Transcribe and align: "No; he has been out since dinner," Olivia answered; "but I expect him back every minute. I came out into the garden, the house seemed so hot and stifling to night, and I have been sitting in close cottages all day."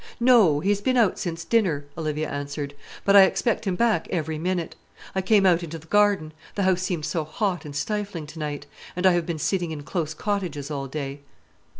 "No; 0.19 0.61
he 0.61 0.69
has 0.69 0.81
been 0.81 0.97
out 0.97 1.19
since 1.19 1.45
dinner," 1.45 1.85
Olivia 1.95 2.27
answered; 2.27 2.73
"but 3.05 3.15
I 3.15 3.21
expect 3.21 3.65
him 3.65 3.75
back 3.75 4.07
every 4.09 4.39
minute. 4.39 4.73
I 5.13 5.21
came 5.21 5.45
out 5.45 5.61
into 5.61 5.77
the 5.77 5.85
garden, 5.85 6.33
the 6.55 6.63
house 6.63 6.81
seemed 6.81 7.05
so 7.05 7.23
hot 7.23 7.65
and 7.65 7.75
stifling 7.75 8.25
to 8.25 8.39
night, 8.39 8.65
and 8.95 9.05
I 9.05 9.11
have 9.11 9.27
been 9.27 9.37
sitting 9.37 9.69
in 9.69 9.83
close 9.83 10.15
cottages 10.15 10.71
all 10.71 10.87
day." 10.87 11.19